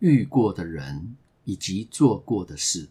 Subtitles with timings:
[0.00, 2.88] 遇过的人以及做过的事，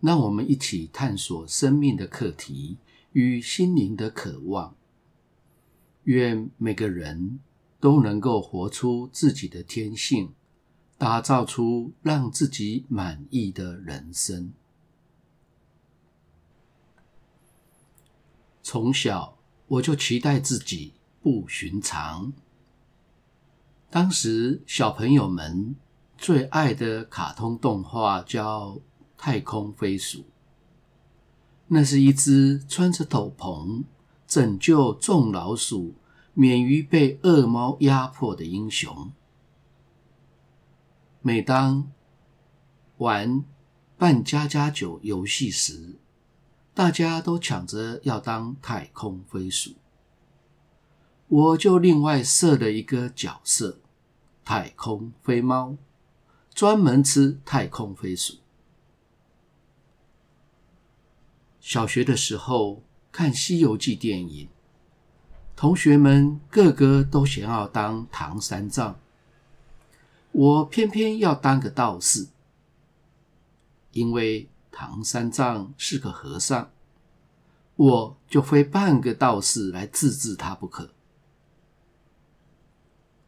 [0.00, 2.78] 让我们一起探索生命的课题
[3.12, 4.74] 与心灵的渴望。
[6.04, 7.38] 愿每个人
[7.78, 10.32] 都能够活出自己的天性，
[10.98, 14.52] 打造出让自己满意的人生。
[18.62, 22.32] 从小我就期待自己不寻常。
[23.90, 25.76] 当时小朋友们。
[26.24, 28.70] 最爱的卡通动画叫
[29.18, 30.20] 《太空飞鼠》，
[31.66, 33.84] 那是一只穿着斗篷
[34.26, 35.92] 拯救众老鼠
[36.32, 39.12] 免于被恶猫压迫的英雄。
[41.20, 41.92] 每当
[42.96, 43.44] 玩
[43.98, 45.98] 扮家家酒游戏时，
[46.72, 49.72] 大家都抢着要当太空飞鼠，
[51.28, 53.80] 我就另外设了一个角色——
[54.42, 55.76] 太空飞猫。
[56.54, 58.34] 专门吃太空飞鼠。
[61.58, 64.48] 小学的时候看《西游记》电影，
[65.56, 69.00] 同学们个个都想要当唐三藏，
[70.30, 72.28] 我偏偏要当个道士，
[73.90, 76.70] 因为唐三藏是个和尚，
[77.74, 80.90] 我就非半个道士来治治他不可。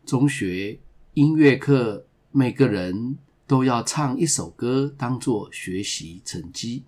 [0.05, 0.79] 中学
[1.15, 2.07] 音乐课。
[2.39, 6.83] 每个人都要唱一首歌当做学习成绩。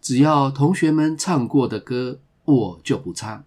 [0.00, 3.42] 只要同学们唱过的歌，我就不唱。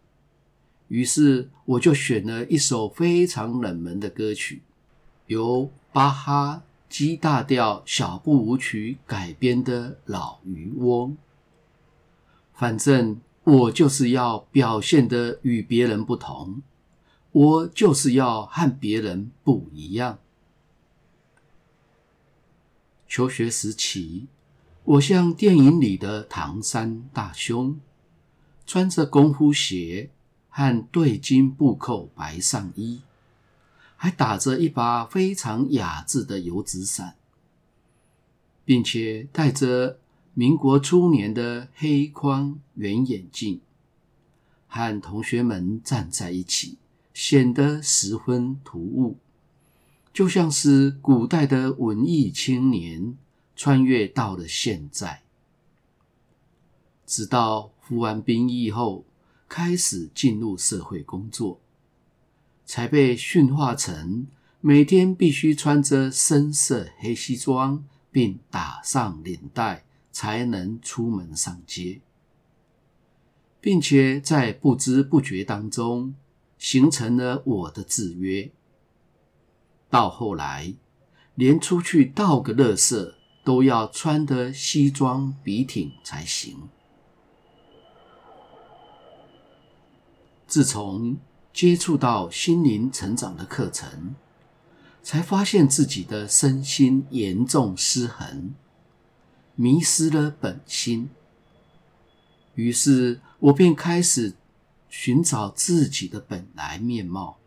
[0.90, 4.62] 于是我就选了一首非常冷门的歌曲，
[5.28, 11.12] 由巴哈 G 大调小步舞曲改编的《老渔翁》。
[12.54, 16.62] 反正我就是要表现得与别人不同。
[17.32, 20.20] 我就是要和别人不一样。
[23.08, 24.28] 求学时期，
[24.84, 27.80] 我像电影里的唐山大兄，
[28.66, 30.10] 穿着功夫鞋
[30.50, 33.02] 和对襟布扣白上衣，
[33.96, 37.16] 还打着一把非常雅致的油纸伞，
[38.66, 40.00] 并且戴着
[40.34, 43.62] 民国初年的黑框圆眼镜，
[44.68, 46.78] 和同学们站在一起。
[47.20, 49.18] 显得十分突兀，
[50.14, 53.18] 就像是古代的文艺青年
[53.56, 55.24] 穿越到了现在。
[57.08, 59.04] 直到服完兵役后，
[59.50, 61.60] 开始进入社会工作，
[62.68, 64.28] 才被驯化成
[64.62, 72.00] 每天必须穿着深色黑西装，并打上领带，才能出门上街，
[73.60, 76.14] 并且在不知不觉当中。
[76.58, 78.52] 形成了我的制约。
[79.90, 80.74] 到后来，
[81.36, 83.14] 连出去倒个垃圾
[83.44, 86.68] 都要穿得西装笔挺才行。
[90.48, 91.18] 自从
[91.54, 94.16] 接触到心灵成长的课程，
[95.04, 98.54] 才发现自己的身心严重失衡，
[99.56, 101.10] 迷失了本心。
[102.56, 104.34] 于是我便开始。
[104.90, 107.38] 寻找自己的本来面貌，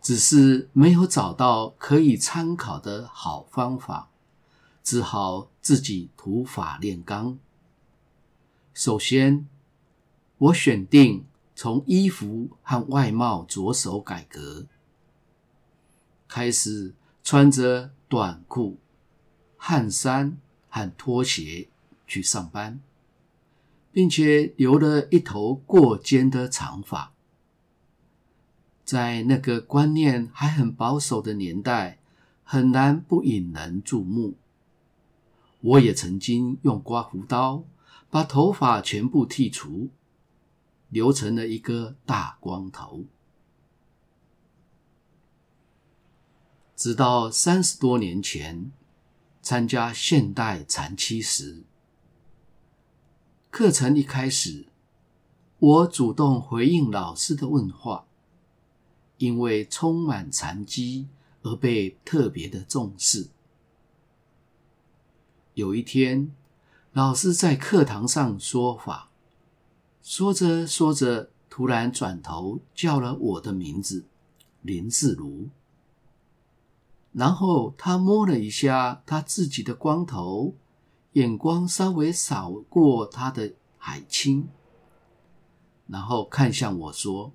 [0.00, 4.10] 只是没有找到可以参考的好方法，
[4.82, 7.38] 只好自己土法炼钢。
[8.72, 9.48] 首先，
[10.38, 11.24] 我选定
[11.54, 14.66] 从衣服和外貌着手改革，
[16.28, 18.78] 开始穿着短裤、
[19.56, 20.36] 汗衫
[20.68, 21.68] 和拖鞋
[22.06, 22.80] 去上班。
[23.96, 27.14] 并且留了一头过肩的长发，
[28.84, 31.98] 在那个观念还很保守的年代，
[32.44, 34.34] 很难不引人注目。
[35.62, 37.64] 我也曾经用刮胡刀
[38.10, 39.88] 把头发全部剃除，
[40.90, 43.06] 留成了一个大光头。
[46.76, 48.70] 直到三十多年前
[49.40, 51.62] 参加现代禅七时。
[53.58, 54.66] 课程一开始，
[55.58, 58.04] 我主动回应老师的问话，
[59.16, 61.08] 因为充满禅机
[61.40, 63.28] 而被特别的重视。
[65.54, 66.30] 有一天，
[66.92, 69.08] 老师在课堂上说法，
[70.02, 74.04] 说着说着，突然转头叫了我的名字
[74.60, 75.48] 林志儒，
[77.14, 80.54] 然后他摸了一下他自己的光头，
[81.16, 84.50] 眼光稍微扫过他的海青，
[85.86, 87.32] 然后看向我说：“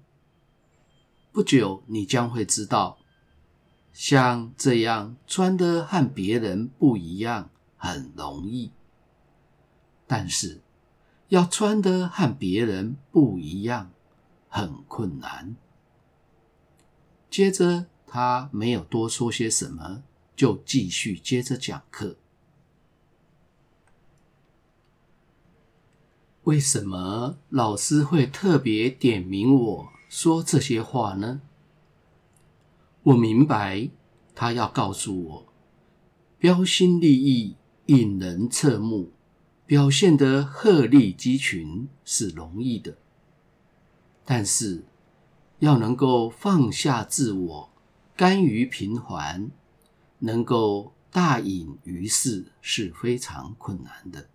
[1.34, 3.00] 不久，你将会知道，
[3.92, 7.50] 像这样穿的和别人不一样。”
[7.84, 8.72] 很容易，
[10.06, 10.62] 但是
[11.30, 13.90] 要穿的和别人不一样，
[14.48, 15.56] 很困难。
[17.32, 20.04] 接着，他没有多说些什么，
[20.36, 22.18] 就继续接着讲课。
[26.52, 31.40] 为什么老师会特别点名我说这些话呢？
[33.04, 33.90] 我明白，
[34.36, 35.46] 他要告诉我，
[36.38, 37.56] 标新立异。
[37.86, 39.12] 引人侧目，
[39.66, 42.98] 表现得鹤立鸡群是容易的，
[44.26, 44.84] 但是
[45.60, 47.70] 要能够放下自我，
[48.18, 49.52] 甘于平凡，
[50.20, 54.28] 能够大隐于世是非常困难的。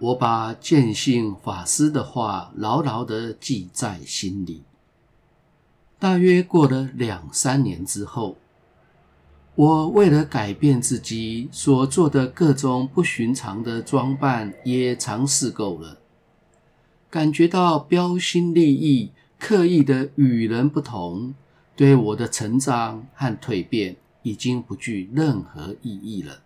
[0.00, 4.64] 我把见性法师的话牢牢地记在心里。
[5.98, 8.36] 大约过了两三年之后。
[9.56, 15.98] 我为了改变自己所做的各种不寻常的装扮，也尝试够了，
[17.10, 21.34] 感觉到标新立异、刻意的与人不同，
[21.76, 26.40] 对我的成长和蜕变已经不具任何意义了。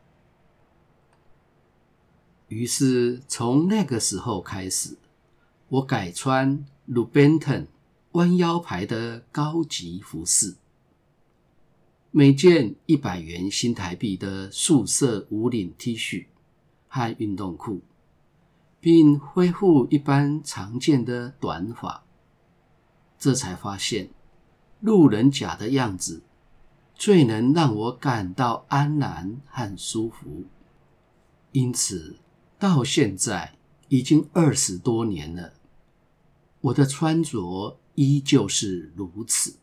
[2.54, 4.96] 于是从那个时候开始，
[5.68, 7.66] 我改穿 Louboutin
[8.12, 10.54] 弯腰牌的高级服饰。
[12.12, 16.26] 每件一百元新台币的素色无领 T 恤
[16.86, 17.80] 和运动裤，
[18.78, 22.04] 并恢复一般常见的短发。
[23.18, 24.10] 这才发现，
[24.78, 26.22] 路人甲的样子
[26.94, 30.44] 最能让我感到安然和舒服。
[31.50, 32.16] 因此，
[32.58, 33.54] 到现在
[33.88, 35.52] 已经二十多年了，
[36.60, 39.56] 我的穿着依旧是如此。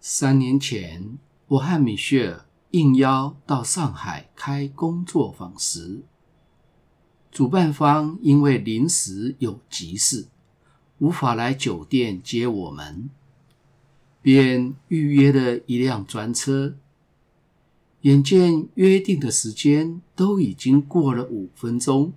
[0.00, 1.18] 三年前，
[1.48, 6.02] 我和米歇尔应邀到上海开工作坊时，
[7.30, 10.28] 主办方因为临时有急事，
[10.98, 13.10] 无法来酒店接我们，
[14.22, 16.76] 便预约了一辆专车。
[18.02, 22.12] 眼见约定的时间都已经过了五分钟，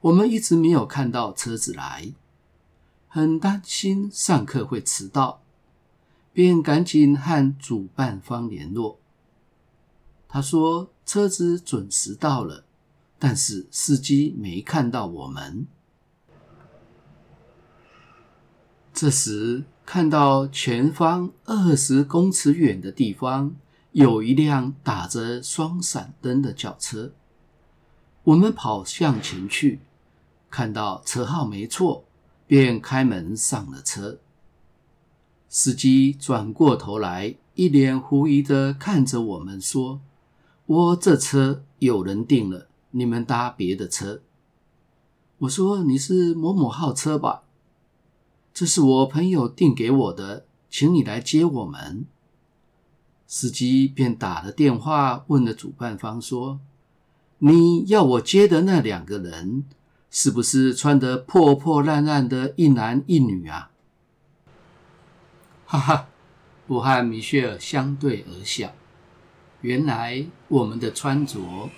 [0.00, 2.12] 我们一直没有看到车子来，
[3.08, 5.42] 很担心上课会迟到。
[6.32, 8.98] 便赶紧和主办方联络。
[10.28, 12.66] 他说车子准时到了，
[13.18, 15.66] 但是司机没看到我们。
[18.92, 23.56] 这时看到前方二十公尺远的地方
[23.96, 27.12] 有一辆打着双闪灯的轿车，
[28.24, 29.80] 我们跑向前去，
[30.50, 32.04] 看到车号没错，
[32.46, 34.18] 便开门上了车。
[35.48, 40.02] 司机转过头来，一脸狐疑的看着我们说
[40.66, 44.20] ：“我这车有人订了，你们搭别的车。”
[45.40, 47.44] 我说：“你是某某号车吧？
[48.52, 52.04] 这是我朋友订给我的，请你来接我们。”
[53.26, 56.60] 司机便打了电话问了主办方说
[57.38, 59.64] ：“你要我接的那两个人，
[60.10, 63.70] 是不是穿得破破烂烂的一男一女啊？”
[65.66, 66.08] 哈哈，
[66.68, 68.72] 我和米歇尔相对而笑。
[69.62, 71.68] 原来我们的穿着，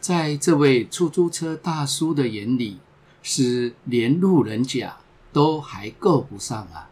[0.00, 2.78] 在这位出租车大叔的眼里，
[3.22, 4.96] 是连路人甲
[5.32, 6.88] 都还够不上啊！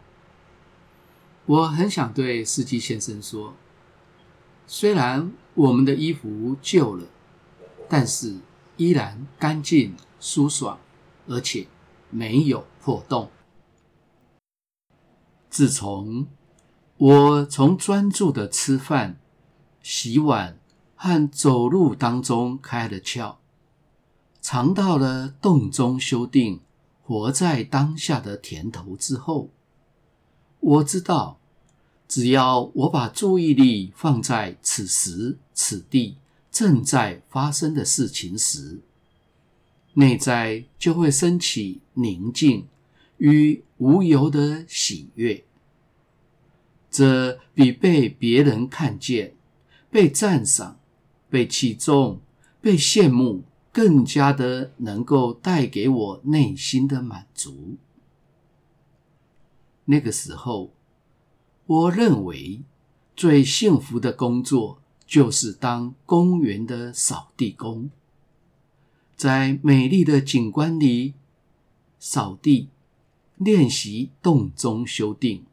[1.45, 3.55] 我很想对司机先生说，
[4.65, 7.05] 虽然我们的衣服旧了，
[7.87, 8.37] 但是
[8.77, 10.79] 依然干净、舒爽，
[11.27, 11.67] 而且
[12.09, 13.29] 没有破洞。
[15.49, 16.25] 自从
[16.97, 19.19] 我从专注的吃饭、
[19.81, 20.57] 洗碗
[20.95, 23.35] 和走路当中开了窍，
[24.41, 26.61] 尝到了洞中修定、
[27.03, 29.49] 活在当下的甜头之后，
[30.59, 31.39] 我知道，
[32.13, 36.15] 只要我把注意力放在此时此地
[36.51, 38.81] 正在发生的事情时，
[39.95, 42.67] 内在就会升起宁静、
[43.17, 45.43] 与无由的喜悦。
[46.91, 49.33] 这比被别人看见、
[49.89, 50.79] 被赞赏、
[51.31, 52.21] 被器重、
[52.61, 53.41] 被羡慕，
[53.71, 57.79] 更加的能够带给我内心的满足。
[59.85, 60.71] 那个时候，
[61.65, 62.61] 我认为
[63.15, 67.89] 最幸福的工作就是当公园的扫地工，
[69.15, 71.13] 在美丽的景观里
[71.99, 72.69] 扫地，
[73.37, 75.45] 练习动中修定。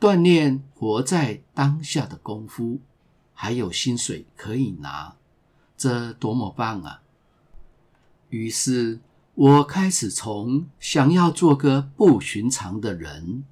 [0.00, 2.78] 锻炼活在当下的功夫，
[3.34, 5.16] 还有薪水可以拿，
[5.76, 7.02] 这多么棒啊！
[8.30, 9.00] 于是，
[9.34, 13.42] 我开始从想要做个不寻常的人，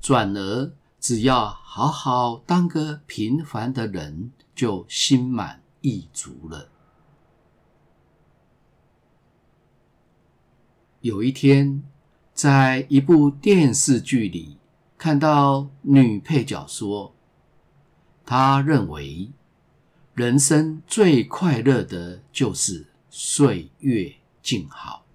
[0.00, 0.70] 转而
[1.08, 6.68] 只要好好当个平凡的人，就心满意足了。
[11.00, 11.82] 有一天，
[12.34, 14.58] 在一部电视剧里，
[14.98, 17.14] 看到女配角说
[18.26, 19.30] ：“她认为
[20.12, 25.06] 人生最快乐的就是岁月静好。”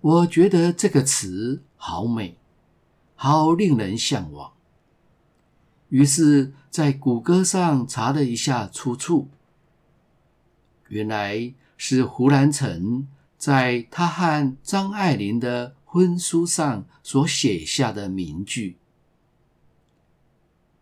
[0.00, 2.38] 我觉得这个词好美，
[3.24, 4.52] 好令人向往。
[5.88, 9.28] 于是，在谷歌上查了一下出处，
[10.88, 15.74] 原来是胡兰成在他和张爱玲的。
[15.94, 18.76] 婚书上所写下的名句：“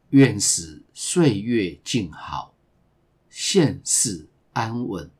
[0.08, 2.54] 愿使岁月静好，
[3.28, 5.10] 现世安稳。”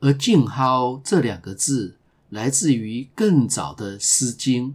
[0.00, 1.98] 而“静好”这两个字
[2.30, 4.70] 来自于更早的《诗经》：“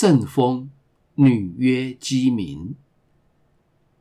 [0.00, 0.70] 正风，
[1.16, 2.76] 女曰鸡鸣。”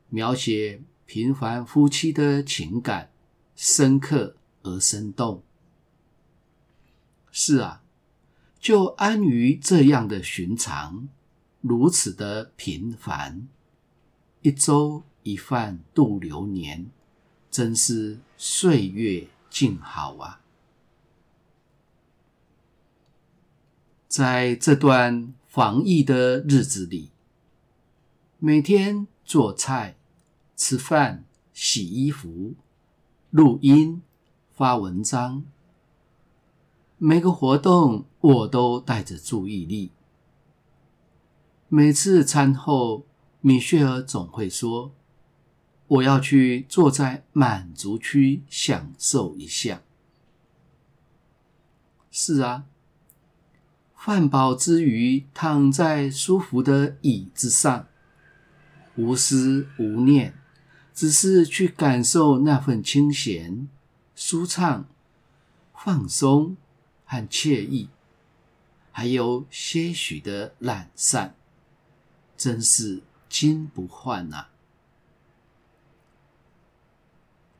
[0.10, 3.10] 描写平凡夫妻的情感，
[3.56, 5.42] 深刻而生动。
[7.32, 7.82] 是啊，
[8.60, 11.10] 就安于这样的寻常，
[11.62, 13.48] 如此的平凡，
[14.44, 16.92] 一粥一饭度流年，
[17.50, 20.42] 真是岁月静好啊！
[24.08, 27.10] 在这段防疫的日子里，
[28.38, 29.98] 每天做菜、
[30.56, 32.54] 吃饭、洗衣服、
[33.32, 34.04] 录音、
[34.54, 35.44] 发文章。
[37.00, 39.90] 每个活动我都带着注意力。
[41.70, 43.08] 每次餐后，
[43.42, 44.92] 米歇尔总会说
[45.90, 49.82] ：“我要去坐在满足区享受一下。”
[52.12, 52.66] 是啊，
[53.98, 57.88] 饭饱之余，躺在舒服的椅子上，
[58.96, 60.34] 无思无念，
[60.94, 63.68] 只是去感受那份清闲、
[64.16, 64.86] 舒畅、
[65.74, 66.56] 放松。
[67.10, 67.88] 和惬意，
[68.92, 71.36] 还有些许的懒散，
[72.36, 74.48] 真是金不换呐！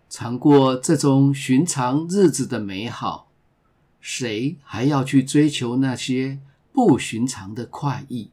[0.10, 3.27] 尝过这种寻常日子的美好，
[4.10, 6.40] 谁还要去追求那些
[6.72, 8.32] 不寻常的快意？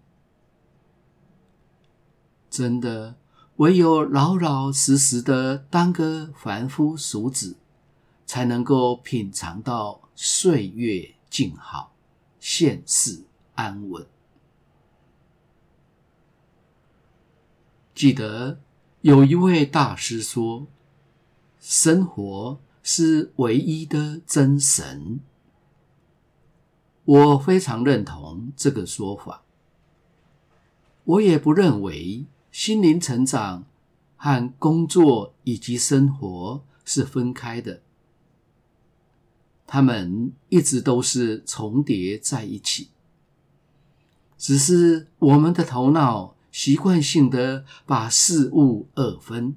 [2.49, 3.17] 真的，
[3.57, 7.57] 唯有老老实实的当个凡夫俗子，
[8.25, 10.03] 才能够品尝到。
[10.15, 11.93] 岁月静好，
[12.39, 13.25] 现世
[13.57, 14.07] 安稳。
[17.97, 18.61] 记得
[19.01, 20.69] 有一位大师说
[21.59, 25.19] ：“生活是唯一的真神。”
[27.05, 29.43] 我非常认同这个说法。
[31.05, 33.67] 我也不认为心灵成长
[34.17, 37.83] 和工作以及生活是分开的。
[39.67, 42.89] 他们一直都是重叠在一起，
[44.39, 49.57] 只是我们的头脑习惯性的把事物二分，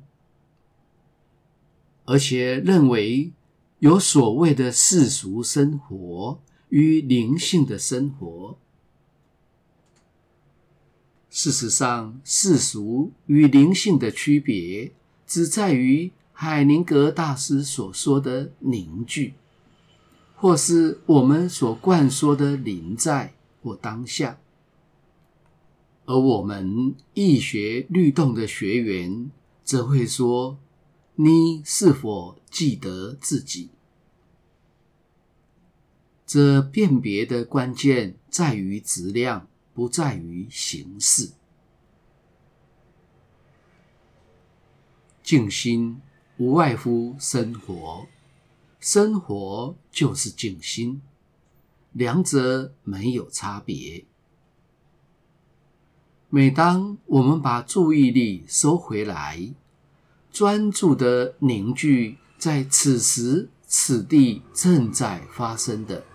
[2.06, 3.32] 而且认为
[3.80, 6.40] 有所谓的世俗生活
[6.70, 8.58] 与灵性的生活。
[11.30, 14.92] 事实上，世俗与灵性的区别
[15.26, 19.34] 只在于海宁格大师所说的凝聚。
[20.40, 23.34] 或是我们所灌说的临在
[23.64, 24.38] 或当下，
[26.06, 29.32] 而我们易学律动的学员
[29.64, 30.60] 则会说
[31.18, 33.70] ：“你是否记得自己？”
[36.28, 41.32] 这辨别的关键在于质量，不在于形式。
[45.24, 46.02] 静心
[46.36, 48.06] 无外乎生活。
[48.82, 51.02] 生活就是静心，
[51.94, 54.06] 两者没有差别。
[56.30, 59.54] 每当我们把注意力收回来，
[60.30, 66.06] 专注的凝聚在此时此地正在发生的，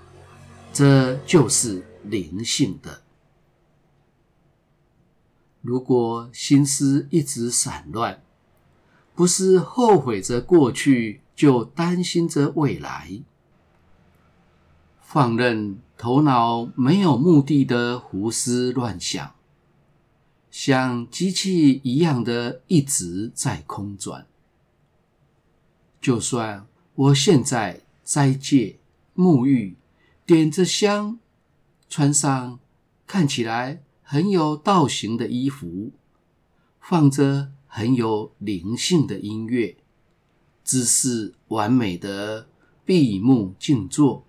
[0.72, 3.02] 这就是灵性的。
[5.60, 8.22] 如果心思一直散乱，
[9.14, 13.20] 不是后悔着过去，就担心着未来，
[15.02, 19.34] 放任头脑没有目的的胡思乱想。
[20.50, 24.26] 像机器一样的一直在空转。
[26.00, 28.78] 就算我现在斋戒、
[29.14, 29.76] 沐浴、
[30.32, 31.18] 点着香，
[31.90, 32.58] 穿上
[33.06, 35.92] 看起来很有道行的衣服，
[36.80, 39.76] 放着很有灵性的音乐，
[40.64, 42.48] 姿势完美的
[42.86, 44.24] 闭目静坐，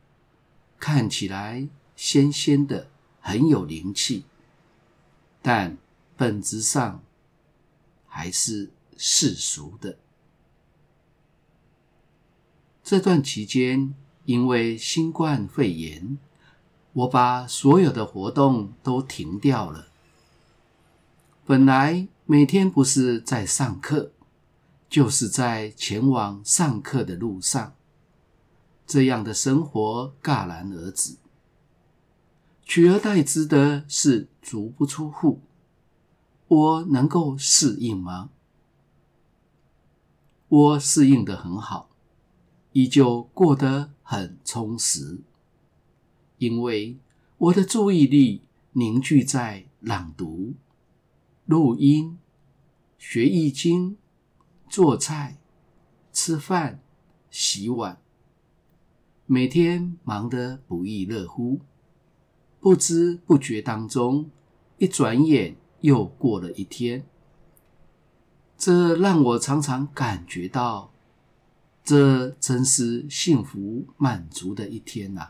[0.77, 2.89] 看起来仙仙的，
[3.22, 4.25] 很有灵气，
[5.41, 5.77] 但。
[6.15, 7.03] 本质上
[8.05, 9.98] 还是世俗的。
[12.83, 13.95] 这段期间，
[14.25, 16.18] 因为新冠肺炎，
[16.94, 19.88] 我把所有的活动都停掉了。
[21.46, 24.12] 本来每天不是在上课，
[24.89, 27.74] 就是在前往上课的路上，
[28.88, 31.18] 这样的生活戛然而止。
[32.63, 35.42] 取而代之的是足不出户。
[36.48, 38.30] 我能够适应吗？
[40.48, 41.89] 我适应得很好，
[42.74, 45.22] 依旧过得很充实，
[46.38, 47.00] 因为
[47.39, 48.43] 我的注意力
[48.74, 50.53] 凝聚在朗读、
[51.45, 52.19] 录音、
[53.00, 53.98] 学易经、
[54.69, 55.38] 做菜、
[56.12, 56.79] 吃饭、
[57.31, 57.98] 洗碗，
[59.25, 61.62] 每天忙得不亦乐乎，
[62.60, 64.29] 不知不觉当中，
[64.77, 65.55] 一转眼。
[65.83, 67.05] 又过了一天，
[68.57, 70.94] 这让我常常感觉到，
[71.83, 75.29] 这真是幸福满足的一天呐！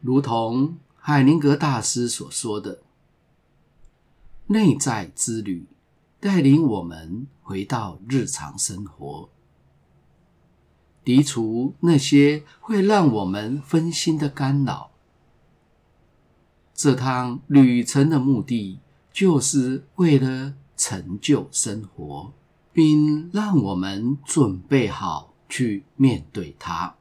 [0.00, 2.82] 如同海灵格大师所说的，
[4.46, 5.66] 内在之旅
[6.20, 9.28] 带领我们回到日常生活，
[11.04, 14.92] 涤除那些会让我们分心的干扰。
[16.72, 18.78] 这趟旅程的目的，
[19.12, 22.32] 就是为了成就生活，
[22.74, 26.96] 并让我们准备好去面对它。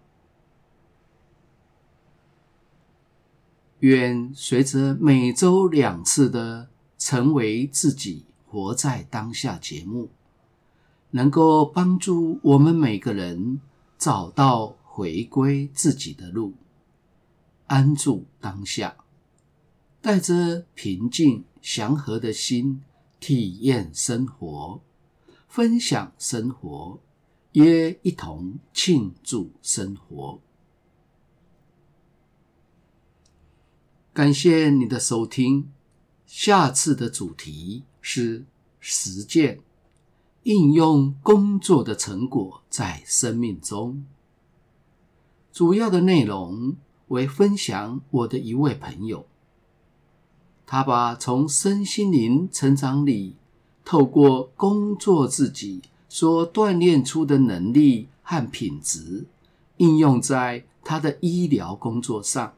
[3.79, 10.09] 愿随着每周两次的“成为自己，活在当下”节目，
[11.11, 13.59] 能够帮助我们每个人
[13.97, 16.53] 找到回归自己的路，
[17.65, 18.95] 安住当下。
[20.01, 22.83] 带着平静祥和的心，
[23.19, 24.81] 体验生活，
[25.53, 26.99] 分享生活，
[27.51, 30.41] 也一同庆祝生活。
[34.11, 35.71] 感谢你的收听，
[36.25, 38.47] 下次的主题是
[38.79, 39.61] 实践
[40.41, 44.03] 应用工作的成果在生命中。
[45.51, 46.75] 主要的内容
[47.09, 49.27] 为分享我的一位朋友。
[50.65, 53.35] 他把从身心灵成长里，
[53.85, 59.25] 透过工作自己所锻炼出的能力和品质，
[59.77, 62.53] 应用在他的医疗工作上，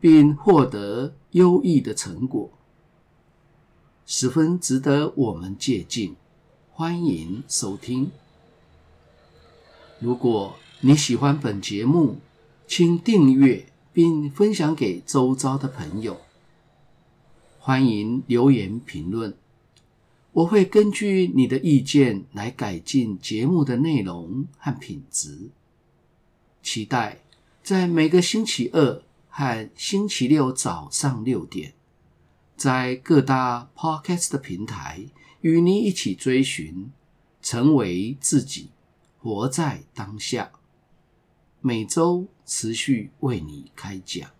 [0.00, 2.50] 并获得优异的成果，
[4.04, 6.14] 十分值得我们借鉴。
[6.72, 8.10] 欢迎收听。
[9.98, 12.18] 如果你喜欢本节目，
[12.66, 16.18] 请订阅并分享给周遭的朋友。
[17.58, 19.34] 欢迎留言评论，
[20.36, 25.48] 我会根据你的意见来改进节目的内容和品质。
[26.62, 27.20] 期待
[27.62, 31.72] 在每个星期二和星期六早上六点，
[32.54, 35.06] 在各大 Podcast 的平台
[35.40, 36.92] 与你一起追寻，
[37.40, 38.68] 成为自己，
[39.18, 40.52] 活在当下。
[41.62, 44.35] 每周持续为你开讲。